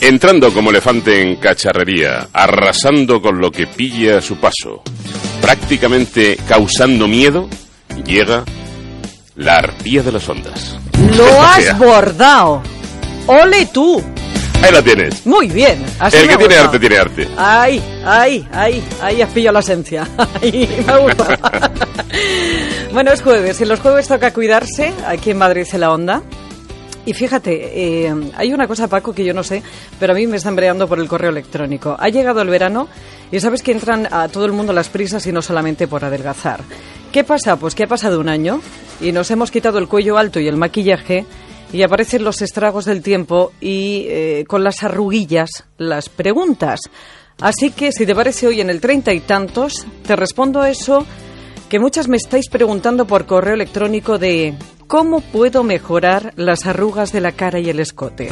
Entrando 0.00 0.52
como 0.54 0.70
elefante 0.70 1.20
en 1.20 1.36
cacharrería, 1.36 2.28
arrasando 2.32 3.20
con 3.20 3.40
lo 3.40 3.50
que 3.50 3.66
pilla 3.66 4.18
a 4.18 4.22
su 4.22 4.36
paso, 4.36 4.82
prácticamente 5.40 6.38
causando 6.48 7.08
miedo, 7.08 7.48
llega 8.04 8.44
la 9.36 9.56
arpía 9.56 10.02
de 10.02 10.12
las 10.12 10.28
ondas. 10.28 10.76
Lo 11.16 11.42
has 11.42 11.76
bordado. 11.78 12.62
¡Ole 13.26 13.66
tú! 13.66 14.02
Ahí 14.62 14.72
la 14.72 14.82
tienes. 14.82 15.24
Muy 15.26 15.48
bien. 15.48 15.84
Así 16.00 16.16
El 16.16 16.28
que 16.28 16.34
ha 16.34 16.38
tiene 16.38 16.54
gustado. 16.54 16.64
arte, 16.66 16.78
tiene 16.80 16.98
arte. 16.98 17.28
Ahí, 17.36 17.82
ahí, 18.04 18.48
ahí, 18.52 18.82
ahí 19.02 19.22
has 19.22 19.30
pillado 19.30 19.54
la 19.54 19.60
esencia. 19.60 20.08
Ahí, 20.42 20.84
me 20.86 20.96
gusta. 20.98 21.38
bueno, 22.92 23.12
es 23.12 23.22
jueves 23.22 23.60
y 23.60 23.64
los 23.66 23.78
jueves 23.80 24.08
toca 24.08 24.32
cuidarse 24.32 24.92
aquí 25.06 25.30
en 25.30 25.38
Madrid 25.38 25.66
en 25.72 25.80
la 25.80 25.92
onda. 25.92 26.22
Y 27.08 27.14
fíjate, 27.14 28.04
eh, 28.04 28.14
hay 28.36 28.52
una 28.52 28.68
cosa, 28.68 28.86
Paco, 28.86 29.14
que 29.14 29.24
yo 29.24 29.32
no 29.32 29.42
sé, 29.42 29.62
pero 29.98 30.12
a 30.12 30.14
mí 30.14 30.26
me 30.26 30.36
está 30.36 30.50
embreando 30.50 30.86
por 30.86 31.00
el 31.00 31.08
correo 31.08 31.30
electrónico. 31.30 31.96
Ha 31.98 32.10
llegado 32.10 32.42
el 32.42 32.50
verano 32.50 32.86
y 33.32 33.40
sabes 33.40 33.62
que 33.62 33.72
entran 33.72 34.06
a 34.12 34.28
todo 34.28 34.44
el 34.44 34.52
mundo 34.52 34.74
las 34.74 34.90
prisas 34.90 35.26
y 35.26 35.32
no 35.32 35.40
solamente 35.40 35.88
por 35.88 36.04
adelgazar. 36.04 36.60
¿Qué 37.10 37.24
pasa? 37.24 37.56
Pues 37.56 37.74
que 37.74 37.84
ha 37.84 37.86
pasado 37.86 38.20
un 38.20 38.28
año 38.28 38.60
y 39.00 39.12
nos 39.12 39.30
hemos 39.30 39.50
quitado 39.50 39.78
el 39.78 39.88
cuello 39.88 40.18
alto 40.18 40.38
y 40.38 40.48
el 40.48 40.58
maquillaje 40.58 41.24
y 41.72 41.82
aparecen 41.82 42.24
los 42.24 42.42
estragos 42.42 42.84
del 42.84 43.02
tiempo 43.02 43.52
y 43.58 44.04
eh, 44.08 44.44
con 44.46 44.62
las 44.62 44.82
arruguillas 44.82 45.64
las 45.78 46.10
preguntas. 46.10 46.78
Así 47.40 47.70
que 47.70 47.90
si 47.90 48.04
te 48.04 48.14
parece 48.14 48.48
hoy 48.48 48.60
en 48.60 48.68
el 48.68 48.82
treinta 48.82 49.14
y 49.14 49.20
tantos, 49.20 49.86
te 50.06 50.14
respondo 50.14 50.62
eso 50.62 51.06
que 51.70 51.78
muchas 51.78 52.06
me 52.06 52.18
estáis 52.18 52.50
preguntando 52.50 53.06
por 53.06 53.24
correo 53.24 53.54
electrónico 53.54 54.18
de 54.18 54.54
¿cómo 54.88 55.20
puedo 55.20 55.62
mejorar 55.62 56.32
las 56.34 56.66
arrugas 56.66 57.12
de 57.12 57.20
la 57.20 57.32
cara 57.32 57.60
y 57.60 57.70
el 57.70 57.78
escote? 57.78 58.30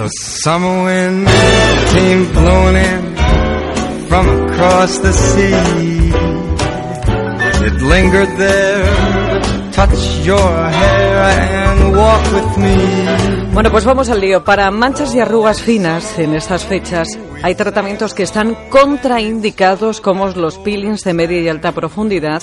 Bueno, 13.52 13.70
pues 13.70 13.85
vamos 13.85 14.09
al 14.09 14.20
lío. 14.20 14.43
Para 14.43 14.70
manchas 14.70 15.15
y 15.15 15.20
arrugas 15.20 15.63
finas 15.63 16.18
en 16.18 16.35
estas 16.35 16.65
fechas 16.65 17.18
hay 17.46 17.54
tratamientos 17.54 18.12
que 18.12 18.24
están 18.24 18.56
contraindicados 18.70 20.00
como 20.00 20.26
los 20.30 20.58
peelings 20.58 21.04
de 21.04 21.14
media 21.14 21.40
y 21.40 21.48
alta 21.48 21.70
profundidad 21.70 22.42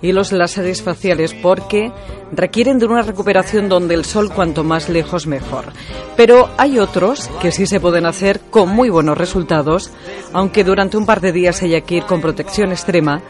y 0.00 0.12
los 0.12 0.30
láseres 0.30 0.80
faciales 0.80 1.34
porque 1.34 1.90
requieren 2.30 2.78
de 2.78 2.86
una 2.86 3.02
recuperación 3.02 3.68
donde 3.68 3.96
el 3.96 4.04
sol 4.04 4.32
cuanto 4.32 4.62
más 4.62 4.88
lejos 4.88 5.26
mejor. 5.26 5.72
Pero 6.16 6.50
hay 6.56 6.78
otros 6.78 7.28
que 7.42 7.50
sí 7.50 7.66
se 7.66 7.80
pueden 7.80 8.06
hacer 8.06 8.42
con 8.48 8.68
muy 8.68 8.90
buenos 8.90 9.18
resultados, 9.18 9.90
aunque 10.32 10.62
durante 10.62 10.96
un 10.96 11.04
par 11.04 11.20
de 11.20 11.32
días 11.32 11.60
haya 11.64 11.80
que 11.80 11.96
ir 11.96 12.04
con 12.04 12.20
protección 12.20 12.70
extrema, 12.70 13.22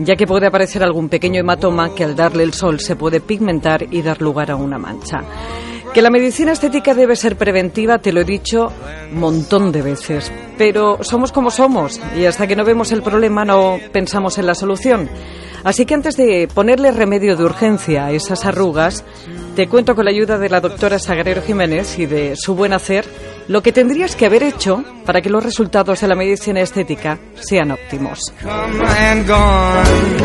ya 0.00 0.16
que 0.16 0.26
puede 0.26 0.48
aparecer 0.48 0.82
algún 0.82 1.08
pequeño 1.08 1.38
hematoma 1.38 1.94
que 1.94 2.02
al 2.02 2.16
darle 2.16 2.42
el 2.42 2.54
sol 2.54 2.80
se 2.80 2.96
puede 2.96 3.20
pigmentar 3.20 3.86
y 3.88 4.02
dar 4.02 4.20
lugar 4.20 4.50
a 4.50 4.56
una 4.56 4.78
mancha. 4.78 5.20
Que 5.94 6.00
la 6.00 6.10
medicina 6.10 6.52
estética 6.52 6.94
debe 6.94 7.16
ser 7.16 7.36
preventiva, 7.36 7.98
te 7.98 8.12
lo 8.12 8.22
he 8.22 8.24
dicho 8.24 8.72
montón 9.12 9.72
de 9.72 9.82
veces, 9.82 10.32
pero 10.56 11.04
somos 11.04 11.32
como 11.32 11.50
somos 11.50 12.00
y 12.16 12.24
hasta 12.24 12.46
que 12.46 12.56
no 12.56 12.64
vemos 12.64 12.92
el 12.92 13.02
problema 13.02 13.44
no 13.44 13.78
pensamos 13.92 14.38
en 14.38 14.46
la 14.46 14.54
solución. 14.54 15.10
Así 15.64 15.84
que 15.84 15.92
antes 15.92 16.16
de 16.16 16.48
ponerle 16.52 16.92
remedio 16.92 17.36
de 17.36 17.44
urgencia 17.44 18.06
a 18.06 18.10
esas 18.10 18.46
arrugas, 18.46 19.04
te 19.54 19.68
cuento 19.68 19.94
con 19.94 20.06
la 20.06 20.10
ayuda 20.10 20.38
de 20.38 20.48
la 20.48 20.60
doctora 20.60 20.98
Sagrero 20.98 21.42
Jiménez 21.42 21.98
y 21.98 22.06
de 22.06 22.36
su 22.36 22.54
buen 22.54 22.72
hacer 22.72 23.04
lo 23.48 23.62
que 23.62 23.72
tendrías 23.72 24.16
que 24.16 24.26
haber 24.26 24.42
hecho 24.42 24.84
para 25.04 25.20
que 25.20 25.30
los 25.30 25.42
resultados 25.42 26.00
de 26.00 26.08
la 26.08 26.14
medicina 26.14 26.60
estética 26.60 27.18
sean 27.34 27.70
óptimos. 27.70 28.20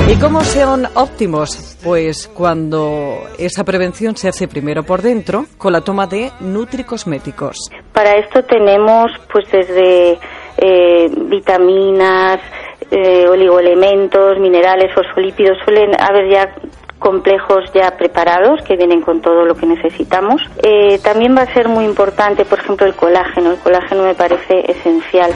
¿Y 0.07 0.15
cómo 0.19 0.41
sean 0.41 0.87
óptimos? 0.95 1.77
Pues 1.83 2.27
cuando 2.27 3.23
esa 3.37 3.63
prevención 3.63 4.15
se 4.15 4.29
hace 4.29 4.47
primero 4.47 4.83
por 4.83 5.01
dentro 5.01 5.45
con 5.57 5.73
la 5.73 5.81
toma 5.81 6.07
de 6.07 6.31
nutricosméticos. 6.39 7.57
Para 7.93 8.17
esto 8.17 8.43
tenemos 8.43 9.11
pues 9.31 9.45
desde 9.51 10.19
eh, 10.57 11.09
vitaminas, 11.29 12.39
eh, 12.89 13.27
oligoelementos, 13.27 14.39
minerales, 14.39 14.93
fosfolípidos, 14.93 15.57
suelen 15.65 15.91
haber 15.99 16.31
ya 16.31 16.55
complejos 17.07 17.63
ya 17.73 17.91
preparados 17.97 18.61
que 18.67 18.75
vienen 18.75 18.99
con 18.99 19.21
todo 19.21 19.45
lo 19.45 19.55
que 19.55 19.65
necesitamos. 19.65 20.41
Eh, 20.61 20.99
también 21.01 21.33
va 21.33 21.43
a 21.43 21.53
ser 21.53 21.69
muy 21.69 21.85
importante, 21.85 22.43
por 22.43 22.59
ejemplo, 22.59 22.85
el 22.85 22.95
colágeno. 22.95 23.53
El 23.53 23.59
colágeno 23.59 24.03
me 24.03 24.13
parece 24.13 24.69
esencial. 24.69 25.31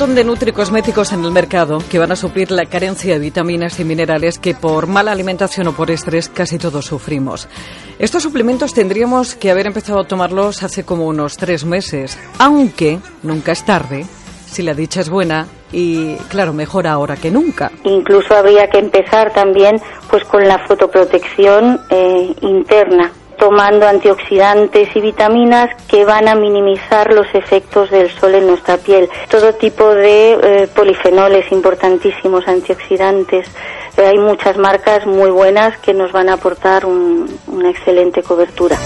Montón 0.00 0.16
de 0.16 0.24
nutricosméticos 0.24 1.12
en 1.12 1.26
el 1.26 1.30
mercado 1.30 1.76
que 1.90 1.98
van 1.98 2.10
a 2.10 2.16
suplir 2.16 2.50
la 2.50 2.64
carencia 2.64 3.12
de 3.12 3.18
vitaminas 3.18 3.78
y 3.80 3.84
minerales 3.84 4.38
que 4.38 4.54
por 4.54 4.86
mala 4.86 5.12
alimentación 5.12 5.68
o 5.68 5.72
por 5.72 5.90
estrés 5.90 6.30
casi 6.30 6.56
todos 6.56 6.86
sufrimos. 6.86 7.50
Estos 7.98 8.22
suplementos 8.22 8.72
tendríamos 8.72 9.34
que 9.34 9.50
haber 9.50 9.66
empezado 9.66 10.00
a 10.00 10.06
tomarlos 10.06 10.62
hace 10.62 10.84
como 10.84 11.06
unos 11.06 11.36
tres 11.36 11.66
meses, 11.66 12.18
aunque 12.38 12.98
nunca 13.22 13.52
es 13.52 13.62
tarde 13.66 14.06
si 14.46 14.62
la 14.62 14.72
dicha 14.72 15.02
es 15.02 15.10
buena 15.10 15.46
y, 15.70 16.14
claro, 16.30 16.54
mejor 16.54 16.86
ahora 16.86 17.16
que 17.16 17.30
nunca. 17.30 17.70
Incluso 17.84 18.34
habría 18.34 18.70
que 18.70 18.78
empezar 18.78 19.34
también 19.34 19.82
pues 20.08 20.24
con 20.24 20.48
la 20.48 20.66
fotoprotección 20.66 21.78
eh, 21.90 22.34
interna, 22.40 23.12
tomando 23.40 23.88
antioxidantes 23.88 24.94
y 24.94 25.00
vitaminas 25.00 25.68
que 25.88 26.04
van 26.04 26.28
a 26.28 26.34
minimizar 26.36 27.12
los 27.12 27.26
efectos 27.34 27.90
del 27.90 28.08
sol 28.10 28.34
en 28.36 28.46
nuestra 28.46 28.76
piel. 28.76 29.08
Todo 29.28 29.54
tipo 29.54 29.92
de 29.94 30.32
eh, 30.34 30.68
polifenoles 30.76 31.50
importantísimos, 31.50 32.46
antioxidantes. 32.46 33.48
Eh, 33.96 34.06
hay 34.06 34.18
muchas 34.18 34.56
marcas 34.58 35.06
muy 35.06 35.30
buenas 35.30 35.76
que 35.78 35.94
nos 35.94 36.12
van 36.12 36.28
a 36.28 36.34
aportar 36.34 36.84
un- 36.86 37.28
una 37.48 37.70
excelente 37.70 38.22
cobertura. 38.22 38.76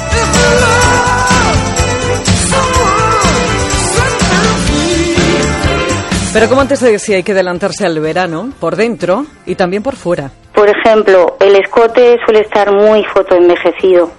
Pero 6.32 6.48
como 6.48 6.62
antes 6.62 6.81
te 6.81 6.91
decía, 6.91 7.16
hay 7.16 7.22
que 7.22 7.31
adelantarse 7.31 7.87
al 7.87 8.00
verano, 8.00 8.50
por 8.59 8.75
dentro 8.75 9.25
y 9.47 9.54
también 9.54 9.84
por 9.84 9.94
fuera. 9.94 10.31
Por 10.53 10.69
ejemplo, 10.69 11.37
el 11.41 11.54
escote 11.54 12.16
suele 12.25 12.41
estar 12.41 12.72
muy 12.72 13.04
fotoenvejecido. 13.14 14.10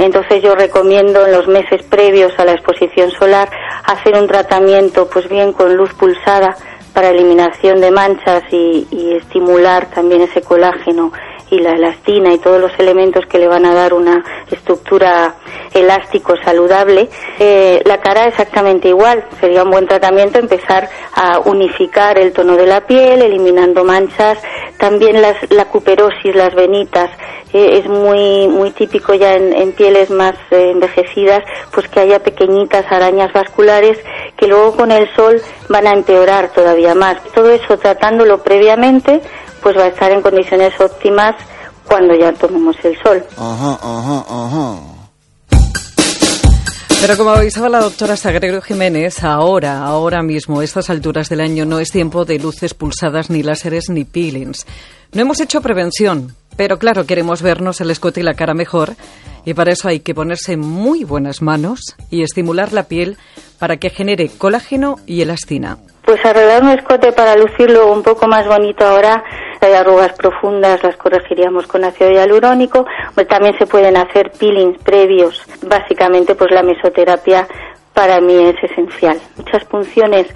Entonces 0.00 0.42
yo 0.42 0.54
recomiendo 0.54 1.26
en 1.26 1.32
los 1.32 1.46
meses 1.46 1.82
previos 1.82 2.32
a 2.38 2.46
la 2.46 2.52
exposición 2.52 3.10
solar 3.10 3.50
hacer 3.84 4.14
un 4.14 4.26
tratamiento 4.26 5.06
pues 5.12 5.28
bien 5.28 5.52
con 5.52 5.76
luz 5.76 5.92
pulsada 5.92 6.56
para 6.94 7.10
eliminación 7.10 7.80
de 7.80 7.90
manchas 7.90 8.42
y, 8.50 8.86
estimular 9.14 9.90
también 9.90 10.22
ese 10.22 10.40
colágeno 10.40 11.12
y 11.50 11.58
la 11.58 11.72
elastina 11.72 12.32
y 12.32 12.38
todos 12.38 12.60
los 12.60 12.72
elementos 12.78 13.26
que 13.26 13.38
le 13.38 13.46
van 13.46 13.66
a 13.66 13.74
dar 13.74 13.92
una 13.92 14.24
estructura 14.50 15.34
elástico 15.74 16.34
saludable. 16.42 17.08
Eh, 17.38 17.82
la 17.84 17.98
cara 17.98 18.26
exactamente 18.26 18.88
igual. 18.88 19.24
Sería 19.40 19.64
un 19.64 19.70
buen 19.70 19.86
tratamiento 19.86 20.38
empezar 20.38 20.88
a 21.14 21.40
unificar 21.40 22.18
el 22.18 22.32
tono 22.32 22.56
de 22.56 22.66
la 22.66 22.80
piel, 22.86 23.20
eliminando 23.22 23.84
manchas. 23.84 24.38
También 24.80 25.20
las, 25.20 25.36
la 25.50 25.66
cuperosis, 25.66 26.34
las 26.34 26.54
venitas, 26.54 27.10
eh, 27.52 27.78
es 27.78 27.86
muy, 27.88 28.48
muy 28.48 28.70
típico 28.70 29.12
ya 29.12 29.34
en, 29.34 29.52
en 29.52 29.72
pieles 29.72 30.08
más 30.10 30.34
eh, 30.50 30.70
envejecidas, 30.70 31.44
pues 31.70 31.86
que 31.88 32.00
haya 32.00 32.22
pequeñitas 32.22 32.90
arañas 32.90 33.30
vasculares 33.32 33.98
que 34.36 34.46
luego 34.46 34.74
con 34.76 34.90
el 34.90 35.06
sol 35.14 35.40
van 35.68 35.86
a 35.86 35.92
empeorar 35.92 36.48
todavía 36.48 36.94
más. 36.94 37.22
Todo 37.34 37.50
eso 37.50 37.76
tratándolo 37.76 38.42
previamente, 38.42 39.20
pues 39.62 39.76
va 39.76 39.84
a 39.84 39.88
estar 39.88 40.10
en 40.12 40.22
condiciones 40.22 40.72
óptimas 40.80 41.36
cuando 41.86 42.14
ya 42.14 42.32
tomemos 42.32 42.76
el 42.82 42.96
sol. 43.02 43.22
Ajá, 43.36 43.78
ajá, 43.82 44.24
ajá. 44.28 44.89
Pero 47.00 47.16
como 47.16 47.30
avisaba 47.30 47.70
la 47.70 47.80
doctora 47.80 48.14
Sagredo 48.14 48.60
Jiménez, 48.60 49.24
ahora, 49.24 49.78
ahora 49.78 50.22
mismo, 50.22 50.60
a 50.60 50.64
estas 50.64 50.90
alturas 50.90 51.30
del 51.30 51.40
año, 51.40 51.64
no 51.64 51.80
es 51.80 51.90
tiempo 51.90 52.26
de 52.26 52.38
luces 52.38 52.74
pulsadas, 52.74 53.30
ni 53.30 53.42
láseres, 53.42 53.88
ni 53.88 54.04
peelings. 54.04 54.66
No 55.14 55.22
hemos 55.22 55.40
hecho 55.40 55.62
prevención, 55.62 56.36
pero 56.56 56.78
claro, 56.78 57.06
queremos 57.06 57.40
vernos 57.40 57.80
el 57.80 57.90
escote 57.90 58.20
y 58.20 58.22
la 58.22 58.34
cara 58.34 58.52
mejor, 58.52 58.96
y 59.46 59.54
para 59.54 59.72
eso 59.72 59.88
hay 59.88 60.00
que 60.00 60.14
ponerse 60.14 60.58
muy 60.58 61.04
buenas 61.04 61.40
manos 61.40 61.96
y 62.10 62.22
estimular 62.22 62.74
la 62.74 62.82
piel 62.82 63.16
para 63.58 63.78
que 63.78 63.88
genere 63.88 64.28
colágeno 64.36 64.96
y 65.06 65.22
elastina. 65.22 65.78
Pues 66.04 66.22
arreglar 66.22 66.62
un 66.62 66.70
escote 66.70 67.12
para 67.12 67.34
lucirlo 67.34 67.90
un 67.90 68.02
poco 68.02 68.26
más 68.28 68.46
bonito 68.46 68.84
ahora, 68.86 69.24
si 69.60 69.66
hay 69.66 69.74
arrugas 69.74 70.12
profundas 70.14 70.82
las 70.82 70.96
corregiríamos 70.96 71.66
con 71.66 71.84
ácido 71.84 72.10
hialurónico, 72.10 72.86
también 73.28 73.56
se 73.58 73.66
pueden 73.66 73.96
hacer 73.96 74.32
peelings 74.32 74.82
previos, 74.82 75.42
básicamente 75.62 76.34
pues 76.34 76.50
la 76.50 76.62
mesoterapia 76.62 77.46
para 77.92 78.20
mí 78.20 78.34
es 78.34 78.70
esencial. 78.70 79.20
Muchas 79.36 79.64
punciones 79.64 80.26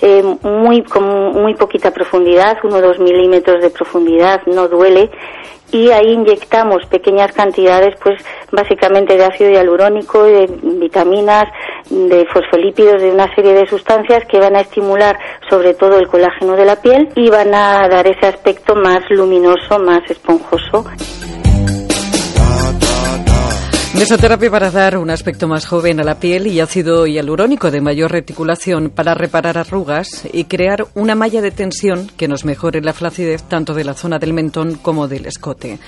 eh, 0.00 0.22
muy 0.42 0.82
con 0.82 1.04
muy 1.40 1.54
poquita 1.54 1.92
profundidad, 1.92 2.58
uno 2.64 2.76
o 2.76 2.80
dos 2.80 2.98
milímetros 2.98 3.62
de 3.62 3.70
profundidad, 3.70 4.40
no 4.46 4.66
duele. 4.66 5.10
Y 5.70 5.90
ahí 5.90 6.12
inyectamos 6.12 6.84
pequeñas 6.86 7.32
cantidades, 7.32 7.94
pues 8.02 8.22
básicamente 8.50 9.16
de 9.16 9.24
ácido 9.24 9.50
hialurónico, 9.50 10.24
de 10.24 10.46
vitaminas, 10.62 11.44
de 11.90 12.26
fosfolípidos, 12.32 13.02
de 13.02 13.10
una 13.10 13.32
serie 13.34 13.54
de 13.54 13.66
sustancias 13.66 14.24
que 14.26 14.38
van 14.38 14.56
a 14.56 14.60
estimular 14.60 15.18
sobre 15.48 15.74
todo 15.74 15.98
el 15.98 16.08
colágeno 16.08 16.56
de 16.56 16.64
la 16.64 16.76
piel 16.76 17.08
y 17.16 17.28
van 17.28 17.54
a 17.54 17.88
dar 17.88 18.06
ese 18.06 18.26
aspecto 18.26 18.74
más 18.74 19.02
luminoso, 19.10 19.78
más 19.78 20.08
esponjoso. 20.10 20.84
Mesoterapia 24.02 24.50
para 24.50 24.72
dar 24.72 24.98
un 24.98 25.10
aspecto 25.10 25.46
más 25.46 25.64
joven 25.64 26.00
a 26.00 26.02
la 26.02 26.16
piel 26.16 26.48
y 26.48 26.58
ácido 26.58 27.06
hialurónico 27.06 27.70
de 27.70 27.80
mayor 27.80 28.10
reticulación 28.10 28.90
para 28.90 29.14
reparar 29.14 29.58
arrugas 29.58 30.28
y 30.32 30.46
crear 30.46 30.86
una 30.96 31.14
malla 31.14 31.40
de 31.40 31.52
tensión 31.52 32.08
que 32.16 32.26
nos 32.26 32.44
mejore 32.44 32.80
la 32.80 32.94
flacidez 32.94 33.44
tanto 33.44 33.74
de 33.74 33.84
la 33.84 33.94
zona 33.94 34.18
del 34.18 34.32
mentón 34.32 34.74
como 34.74 35.06
del 35.06 35.26
escote. 35.26 35.78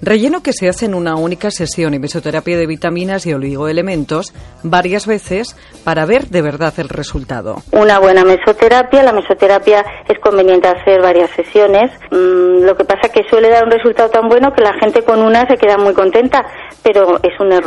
Relleno 0.00 0.40
que 0.40 0.52
se 0.52 0.68
hace 0.68 0.86
en 0.86 0.94
una 0.94 1.16
única 1.16 1.50
sesión 1.50 1.94
y 1.94 1.98
mesoterapia 1.98 2.56
de 2.56 2.68
vitaminas 2.68 3.26
y 3.26 3.34
oligoelementos 3.34 4.32
varias 4.62 5.08
veces 5.08 5.56
para 5.82 6.06
ver 6.06 6.28
de 6.28 6.42
verdad 6.42 6.74
el 6.76 6.88
resultado. 6.88 7.56
Una 7.72 7.98
buena 7.98 8.22
mesoterapia, 8.22 9.02
la 9.02 9.12
mesoterapia 9.12 9.84
es 10.08 10.20
conveniente 10.20 10.68
hacer 10.68 11.02
varias 11.02 11.30
sesiones. 11.30 11.90
Mm, 12.12 12.66
lo 12.66 12.76
que 12.76 12.84
pasa 12.84 13.08
que 13.12 13.28
suele 13.28 13.48
dar 13.50 13.64
un 13.64 13.72
resultado 13.72 14.10
tan 14.10 14.28
bueno 14.28 14.52
que 14.52 14.62
la 14.62 14.74
gente 14.80 15.02
con 15.02 15.20
una 15.20 15.44
se 15.48 15.56
queda 15.56 15.76
muy 15.76 15.92
contenta, 15.92 16.46
pero 16.84 17.16
es 17.16 17.40
un 17.40 17.50
error. 17.50 17.63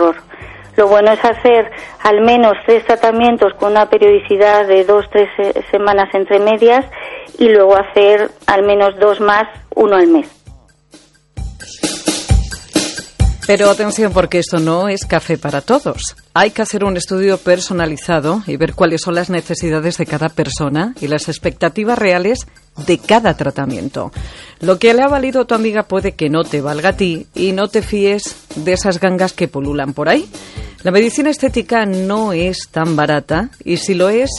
Lo 0.78 0.88
bueno 0.88 1.12
es 1.12 1.24
hacer 1.26 1.72
al 2.04 2.22
menos 2.22 2.54
tres 2.66 2.86
tratamientos 2.86 3.54
con 3.56 3.72
una 3.72 3.90
periodicidad 3.90 4.68
de 4.68 4.86
dos, 4.86 5.06
tres 5.12 5.30
eh, 5.40 5.64
semanas 5.72 6.10
entre 6.14 6.40
medias 6.40 6.86
y 7.40 7.50
luego 7.50 7.76
hacer 7.76 8.30
al 8.46 8.64
menos 8.64 8.98
dos 9.00 9.20
más, 9.20 9.48
uno 9.76 9.96
al 9.96 10.08
mes. 10.08 10.30
Pero 13.48 13.70
atención 13.70 14.12
porque 14.12 14.40
esto 14.40 14.60
no 14.60 14.90
es 14.90 15.06
café 15.06 15.38
para 15.38 15.62
todos. 15.62 16.18
Hay 16.34 16.52
que 16.52 16.62
hacer 16.62 16.84
un 16.84 16.98
estudio 16.98 17.38
personalizado 17.38 18.44
y 18.46 18.58
ver 18.58 18.74
cuáles 18.76 19.02
son 19.02 19.16
las 19.16 19.30
necesidades 19.30 19.98
de 19.98 20.06
cada 20.06 20.28
persona 20.28 20.94
y 21.00 21.08
las 21.08 21.30
expectativas 21.30 21.98
reales 21.98 22.46
de 22.86 22.98
cada 22.98 23.36
tratamiento. 23.36 24.12
Lo 24.60 24.80
que 24.80 24.94
le 24.94 25.02
ha 25.02 25.08
valido 25.08 25.42
a 25.42 25.46
tu 25.46 25.56
amiga 25.56 25.84
puede 25.84 26.14
que 26.14 26.30
no 26.30 26.44
te 26.44 26.62
valga 26.62 26.90
a 26.90 26.98
ti 26.98 27.28
y 27.36 27.52
no 27.52 27.68
te 27.68 27.82
fíes 27.82 28.36
de 28.56 28.74
esas 28.74 29.00
gangas 29.00 29.34
que 29.34 29.48
polulan 29.48 29.94
por 29.94 30.10
ahí. 30.10 30.28
La 30.84 30.92
medicina 30.92 31.30
estética 31.30 31.86
no 31.86 32.34
es 32.34 32.70
tan 32.72 32.96
barata 32.96 33.50
y 33.64 33.78
si 33.78 33.94
lo 33.94 34.10
es, 34.10 34.30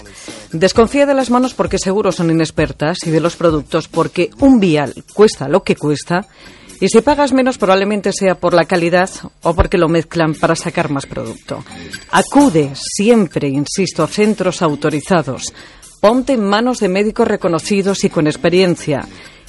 desconfía 0.53 1.05
de 1.05 1.15
las 1.15 1.31
manos 1.31 1.55
porque 1.55 1.79
seguro 1.79 2.13
son 2.13 2.31
inexpertas 2.31 2.99
y 3.05 3.11
de 3.11 3.21
los 3.21 3.37
productos 3.37 3.89
porque 3.89 4.31
un 4.39 4.61
vial 4.61 4.95
cuesta 5.15 5.49
lo 5.49 5.63
que 5.63 5.77
cuesta 5.77 6.27
y 6.81 6.89
si 6.89 7.01
pagas 7.01 7.33
menos 7.33 7.59
probablemente 7.59 8.13
sea 8.13 8.37
por 8.37 8.55
la 8.55 8.65
calidad 8.65 9.11
o 9.43 9.55
porque 9.55 9.79
lo 9.79 9.89
mezclan 9.89 10.35
para 10.35 10.55
sacar 10.55 10.91
más 10.91 11.07
producto. 11.07 11.65
Acude 12.13 12.71
siempre, 12.75 13.49
insisto, 13.49 14.05
a 14.05 14.07
centros 14.07 14.63
autorizados. 14.63 15.53
Ponte 16.01 16.35
en 16.35 16.45
manos 16.45 16.79
de 16.79 16.89
médicos 16.89 17.27
reconocidos 17.27 18.05
y 18.05 18.11
con 18.11 18.27
experiencia. 18.27 19.05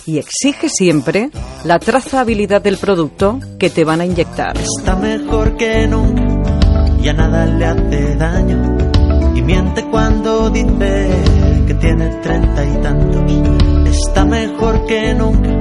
Y 0.06 0.18
exige 0.18 0.70
siempre 0.70 1.30
la 1.64 1.78
trazabilidad 1.78 2.62
del 2.62 2.78
producto 2.78 3.40
que 3.60 3.70
te 3.70 3.84
van 3.84 4.02
a 4.02 4.06
inyectar. 4.06 4.58
Está 4.58 4.96
mejor 4.96 5.56
que 5.58 5.88
nunca, 5.88 6.24
ya 7.02 7.14
nada 7.14 7.46
le 7.46 7.66
hace 7.66 8.16
daño. 8.16 8.78
Y 9.36 9.42
miente 9.44 9.86
cuando 9.92 10.50
dice 10.50 11.10
que 11.68 11.74
tiene 11.76 12.08
treinta 12.24 12.66
y 12.66 12.82
tantos. 12.82 13.32
Está 13.92 14.26
mejor 14.26 14.86
que 14.88 15.14
nunca 15.14 15.60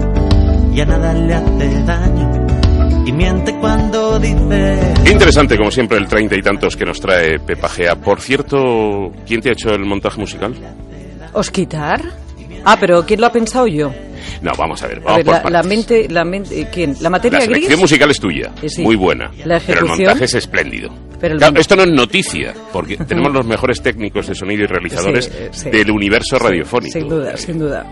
ya 0.78 0.86
nada 0.86 1.12
le 1.12 1.34
hace 1.34 1.82
daño. 1.82 2.47
Y 3.08 3.12
miente 3.12 3.54
cuando 3.54 4.18
dice. 4.18 4.94
Interesante, 5.10 5.56
como 5.56 5.70
siempre, 5.70 5.96
el 5.96 6.06
treinta 6.06 6.34
y 6.36 6.42
tantos 6.42 6.76
que 6.76 6.84
nos 6.84 7.00
trae 7.00 7.38
Pepa 7.38 7.66
Gea. 7.70 7.96
Por 7.96 8.20
cierto, 8.20 9.10
¿quién 9.26 9.40
te 9.40 9.48
ha 9.48 9.52
hecho 9.52 9.70
el 9.70 9.86
montaje 9.86 10.20
musical? 10.20 10.54
¿Osquitar? 11.32 12.02
Ah, 12.66 12.76
pero 12.78 13.06
¿quién 13.06 13.20
lo 13.22 13.26
ha 13.28 13.32
pensado 13.32 13.66
yo? 13.66 13.90
No, 14.42 14.52
vamos 14.58 14.82
a 14.82 14.88
ver, 14.88 14.98
A 14.98 15.00
vamos 15.00 15.24
ver, 15.24 15.42
por 15.42 15.50
la, 15.50 15.62
la 15.62 15.66
mente, 15.66 16.06
la 16.10 16.24
mente, 16.24 16.68
¿quién? 16.70 16.96
¿La 17.00 17.08
materia 17.08 17.38
La 17.38 17.44
selección 17.46 17.70
gris? 17.70 17.80
musical 17.80 18.10
es 18.10 18.20
tuya, 18.20 18.50
Eh, 18.60 18.68
sí. 18.68 18.82
muy 18.82 18.96
buena, 18.96 19.30
La 19.44 19.58
pero 19.60 19.80
el 19.80 19.86
montaje 19.86 20.24
es 20.26 20.34
espléndido. 20.34 20.90
Pero 21.20 21.34
el 21.34 21.40
Claro, 21.40 21.60
esto 21.60 21.76
no 21.76 21.82
es 21.82 21.90
noticia, 21.90 22.54
porque 22.72 22.96
tenemos 23.08 23.32
los 23.32 23.46
mejores 23.46 23.82
técnicos 23.82 24.26
de 24.28 24.34
sonido 24.34 24.64
y 24.64 24.66
realizadores 24.66 25.24
Sí, 25.26 25.32
eh, 25.36 25.48
sí. 25.52 25.70
del 25.70 25.90
universo 25.90 26.38
radiofónico. 26.38 26.92
Sin 26.98 27.08
duda, 27.08 27.36
sin 27.36 27.58
duda. 27.58 27.84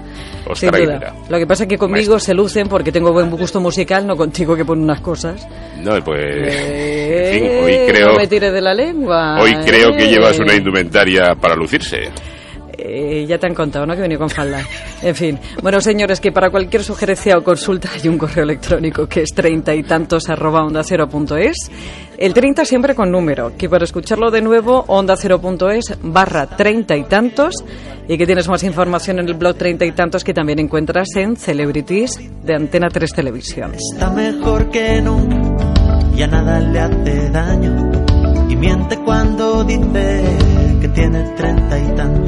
Sin 0.55 0.71
duda. 0.71 1.15
Lo 1.29 1.39
que 1.39 1.47
pasa 1.47 1.65
es 1.65 1.69
que 1.69 1.77
conmigo 1.77 2.13
Maestro. 2.13 2.21
se 2.21 2.35
lucen 2.35 2.69
porque 2.69 2.93
tengo 2.93 3.13
buen 3.13 3.29
gusto 3.31 3.61
musical, 3.61 4.07
no 4.07 4.17
contigo 4.17 4.55
que 4.55 4.65
pone 4.65 4.83
unas 4.83 5.01
cosas. 5.01 5.47
No, 5.83 5.93
pues, 6.05 6.21
Eh, 6.25 7.31
en 7.33 7.41
fin, 7.43 7.51
hoy 7.65 7.93
creo, 7.93 8.09
No 8.13 8.19
me 8.19 8.27
tires 8.29 8.53
de 8.53 8.61
la 8.61 8.73
lengua. 8.75 9.41
hoy 9.41 9.53
creo 9.67 9.91
que 9.97 10.05
eh. 10.05 10.09
llevas 10.09 10.39
una 10.39 10.55
indumentaria 10.55 11.35
para 11.41 11.57
lucirse. 11.57 12.11
Eh, 12.89 13.27
ya 13.27 13.39
te 13.39 13.47
han 13.47 13.55
contado, 13.55 13.87
¿no? 13.87 13.95
Que 13.95 14.03
venía 14.03 14.19
con 14.19 14.31
falda. 14.31 14.63
En 15.03 15.15
fin. 15.15 15.39
Bueno, 15.63 15.81
señores, 15.81 16.21
que 16.21 16.33
para 16.33 16.51
cualquier 16.51 16.83
sugerencia 16.83 17.37
o 17.37 17.45
consulta 17.45 17.91
hay 17.93 18.09
un 18.09 18.19
correo 18.19 18.45
electrónico 18.45 19.07
que 19.07 19.23
es 19.23 19.31
treinta 19.35 19.75
y 19.75 19.83
tantos 19.83 20.29
arroba 20.29 20.65
onda. 20.65 20.83
El 22.19 22.33
30 22.33 22.65
siempre 22.65 22.95
con 22.95 23.11
número, 23.11 23.53
que 23.59 23.69
para 23.69 23.85
escucharlo 23.85 24.31
de 24.31 24.41
nuevo, 24.41 24.85
onda 24.89 25.17
cero 25.17 25.39
punto 25.39 25.69
es 25.69 25.99
barra 26.03 26.47
treinta 26.47 26.97
y 26.97 27.05
tantos 27.05 27.63
y 28.09 28.17
que 28.17 28.25
tienes 28.25 28.49
más 28.49 28.63
información 28.63 29.19
en 29.19 29.29
el 29.29 29.35
blog 29.35 29.57
treinta 29.57 29.85
y 29.85 29.93
tantos 29.93 30.25
que 30.25 30.33
también 30.33 30.59
encuentras 30.59 31.09
en 31.17 31.37
Celebrities 31.37 32.19
de 32.43 32.55
Antena 32.55 32.89
3 32.89 33.13
Televisión. 33.13 33.75
Está 33.75 34.11
mejor 34.11 34.71
que 34.71 35.03
nunca, 35.03 35.75
ya 36.15 36.27
nada 36.27 36.61
le 36.61 36.81
hace 36.81 37.31
daño. 37.31 37.93
Y 38.49 38.57
miente 38.57 38.97
cuando 39.05 39.65
dice 39.65 40.23
que 40.81 40.89
tiene 40.89 41.23
treinta 41.37 41.79
y 41.79 41.97
tantos. 41.97 42.17